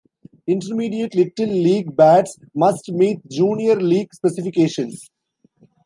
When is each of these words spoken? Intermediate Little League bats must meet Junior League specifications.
Intermediate 0.47 1.13
Little 1.13 1.45
League 1.49 1.95
bats 1.95 2.35
must 2.55 2.91
meet 2.91 3.19
Junior 3.29 3.75
League 3.75 4.11
specifications. 4.15 5.11